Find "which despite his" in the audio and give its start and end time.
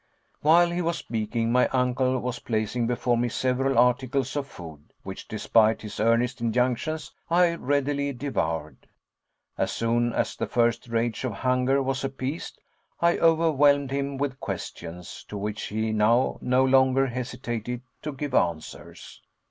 5.03-5.99